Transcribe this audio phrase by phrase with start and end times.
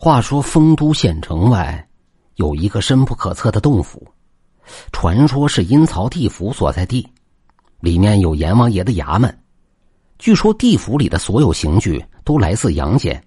[0.00, 1.88] 话说丰都县城外
[2.36, 4.00] 有一个深不可测的洞府，
[4.92, 7.04] 传说是阴曹地府所在地，
[7.80, 9.36] 里面有阎王爷的衙门。
[10.16, 13.20] 据说地府里的所有刑具都来自阳间，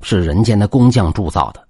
[0.00, 1.64] 是人间的工匠铸造的。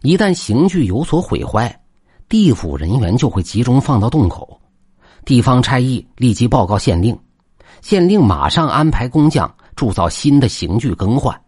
[0.00, 1.82] 一旦刑具有所毁坏，
[2.30, 4.58] 地府人员就会集中放到洞口，
[5.26, 7.14] 地方差役立即报告县令，
[7.82, 11.38] 县令马上安排工匠铸造新的刑具更换。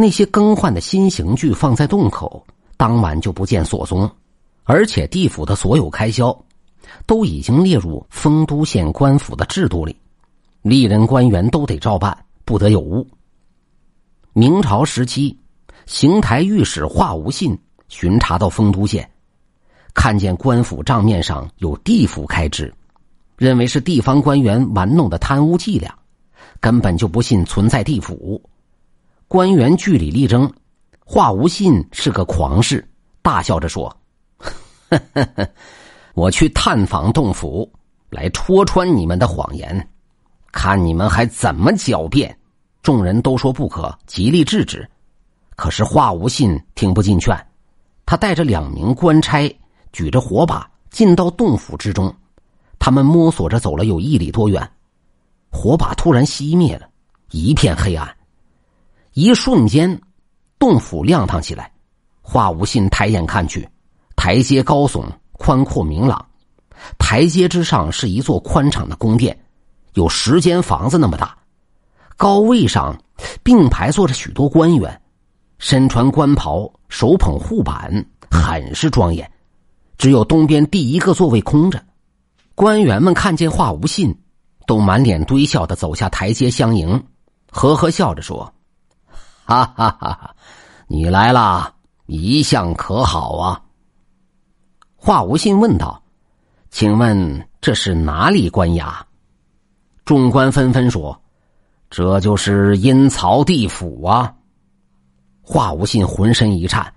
[0.00, 2.42] 那些更换的新刑具放在洞口，
[2.78, 4.10] 当晚就不见所踪，
[4.64, 6.34] 而且地府的所有开销
[7.04, 9.94] 都已经列入丰都县官府的制度里，
[10.62, 13.06] 历任官员都得照办，不得有误。
[14.32, 15.38] 明朝时期，
[15.84, 17.58] 邢台御史华无信
[17.88, 19.06] 巡查到丰都县，
[19.92, 22.72] 看见官府账面上有地府开支，
[23.36, 25.94] 认为是地方官员玩弄的贪污伎俩，
[26.58, 28.42] 根本就不信存在地府。
[29.32, 30.52] 官员据理力争，
[31.06, 32.84] 华无信是个狂士，
[33.22, 33.96] 大笑着说
[36.14, 37.70] ：“我去探访洞府，
[38.08, 39.88] 来戳穿你们的谎言，
[40.50, 42.36] 看你们还怎么狡辩。”
[42.82, 44.84] 众人都说不可，极力制止。
[45.54, 47.32] 可是华无信听不进劝，
[48.04, 49.48] 他带着两名官差，
[49.92, 52.12] 举着火把进到洞府之中。
[52.80, 54.68] 他们摸索着走了有一里多远，
[55.52, 56.88] 火把突然熄灭了，
[57.30, 58.12] 一片黑暗。
[59.12, 60.00] 一瞬间，
[60.58, 61.72] 洞府亮堂起来。
[62.22, 63.68] 华无信抬眼看去，
[64.14, 66.24] 台阶高耸、宽阔明朗。
[66.96, 69.36] 台阶之上是一座宽敞的宫殿，
[69.94, 71.36] 有十间房子那么大。
[72.16, 72.96] 高位上
[73.42, 75.00] 并排坐着许多官员，
[75.58, 79.28] 身穿官袍，手捧护板，很是庄严。
[79.98, 81.82] 只有东边第一个座位空着。
[82.54, 84.16] 官员们看见华无信，
[84.66, 87.02] 都满脸堆笑的走下台阶相迎，
[87.50, 88.52] 呵呵笑着说。
[89.50, 90.12] 哈哈哈！
[90.12, 90.36] 哈，
[90.86, 91.74] 你来啦，
[92.06, 93.60] 一向可好啊？
[94.94, 96.00] 华无信问道
[96.70, 98.94] ：“请问这是哪里官衙？”
[100.06, 101.20] 众官纷纷说
[101.90, 104.32] ：“这就是阴曹地府啊！”
[105.42, 106.94] 华无信浑身一颤，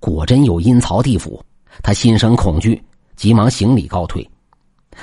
[0.00, 1.40] 果真有阴曹地府，
[1.80, 2.84] 他心生恐惧，
[3.14, 4.28] 急忙行礼告退。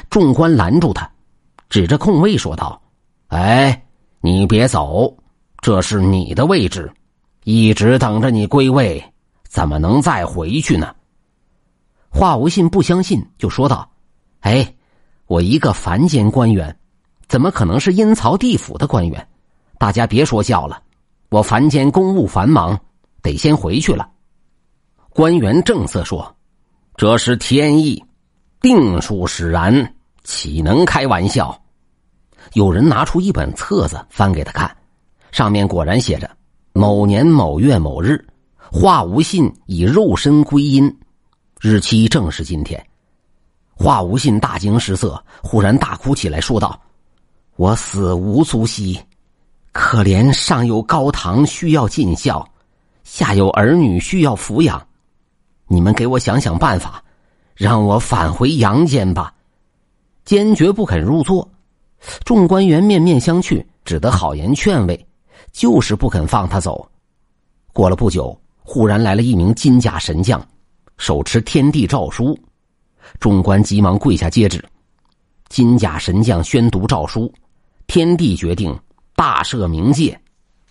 [0.09, 1.09] 众官拦住他，
[1.69, 2.81] 指着空位说道
[3.29, 3.81] ：“哎，
[4.19, 5.15] 你别走。”
[5.61, 6.91] 这是你的位置，
[7.43, 9.13] 一直等着你归位，
[9.47, 10.95] 怎么能再回去呢？
[12.09, 13.87] 华无信不相信，就说道
[14.41, 14.73] ：“哎，
[15.27, 16.75] 我一个凡间官员，
[17.27, 19.27] 怎么可能是阴曹地府的官员？
[19.77, 20.81] 大家别说笑了，
[21.29, 22.79] 我凡间公务繁忙，
[23.21, 24.09] 得先回去了。”
[25.13, 26.35] 官员正色说
[26.97, 28.03] ：“这是天意，
[28.61, 31.55] 定数使然，岂能开玩笑？”
[32.53, 34.75] 有人拿出一本册子，翻给他看。
[35.31, 36.29] 上面果然写着
[36.73, 38.23] ：“某年某月某日，
[38.57, 40.93] 华无信以肉身归阴，
[41.59, 42.85] 日期正是今天。”
[43.73, 46.79] 华无信大惊失色，忽然大哭起来，说道
[47.55, 48.99] ：“我死无足惜，
[49.71, 52.47] 可怜上有高堂需要尽孝，
[53.03, 54.85] 下有儿女需要抚养，
[55.67, 57.03] 你们给我想想办法，
[57.55, 59.33] 让我返回阳间吧！”
[60.23, 61.49] 坚决不肯入座，
[62.23, 65.07] 众官员面面相觑，只得好言劝慰。
[65.51, 66.87] 就是不肯放他走。
[67.73, 70.45] 过了不久，忽然来了一名金甲神将，
[70.97, 72.37] 手持天地诏书。
[73.19, 74.63] 众官急忙跪下接旨。
[75.49, 77.31] 金甲神将宣读诏书，
[77.87, 78.77] 天帝决定
[79.15, 80.17] 大赦冥界。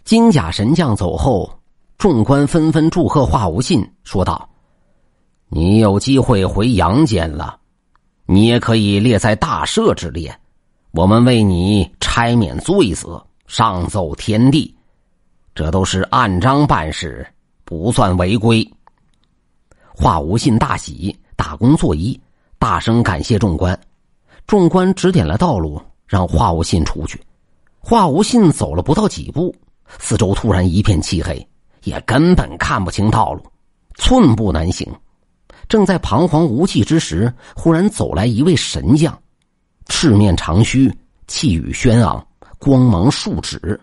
[0.04, 1.52] 金甲神将走后，
[1.98, 4.48] 众官纷纷祝贺华无信，说道
[5.48, 7.58] ：“你有机会回阳间了，
[8.24, 10.34] 你也可以列在大赦之列，
[10.92, 14.72] 我们为你拆免罪责。”上奏天地，
[15.56, 17.26] 这都是按章办事，
[17.64, 18.64] 不算违规。
[19.92, 22.16] 华无信大喜，大功作揖，
[22.60, 23.76] 大声感谢众官。
[24.46, 27.20] 众官指点了道路，让华无信出去。
[27.80, 29.52] 华无信走了不到几步，
[29.98, 31.44] 四周突然一片漆黑，
[31.82, 33.42] 也根本看不清道路，
[33.96, 34.88] 寸步难行。
[35.68, 39.20] 正在彷徨无计之时，忽然走来一位神将，
[39.86, 40.96] 赤面长须，
[41.26, 42.24] 气宇轩昂。
[42.60, 43.80] 光芒数指，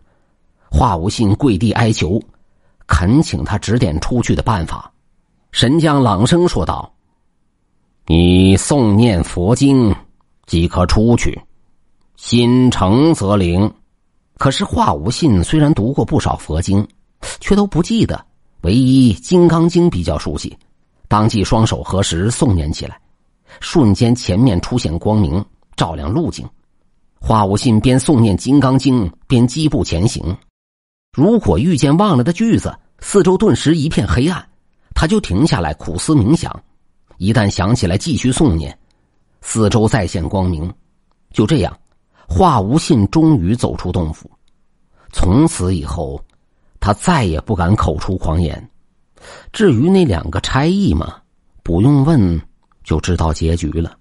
[0.69, 2.21] 华无信跪地哀求，
[2.85, 4.91] 恳请他指点出去的办法。
[5.51, 6.93] 神将朗声说道
[8.05, 9.93] ：“你诵念佛经，
[10.45, 11.41] 即可出去，
[12.17, 13.73] 心诚则灵。”
[14.37, 16.87] 可是华无信虽然读过不少佛经，
[17.39, 18.23] 却都不记得，
[18.61, 20.55] 唯一《金刚经》比较熟悉，
[21.07, 23.01] 当即双手合十诵念起来，
[23.59, 25.43] 瞬间前面出现光明，
[25.75, 26.47] 照亮路径。
[27.19, 30.37] 华无信边诵念《金刚经》边疾步前行。
[31.11, 34.47] 如果遇见忘了的句子，四周顿时一片黑暗，
[34.93, 36.63] 他就停下来苦思冥想。
[37.17, 38.77] 一旦想起来，继续诵念，
[39.41, 40.71] 四周再现光明。
[41.31, 41.75] 就这样，
[42.27, 44.29] 华无信终于走出洞府。
[45.11, 46.23] 从此以后，
[46.79, 48.69] 他再也不敢口出狂言。
[49.51, 51.15] 至于那两个差役嘛，
[51.63, 52.39] 不用问
[52.83, 53.97] 就知道结局了。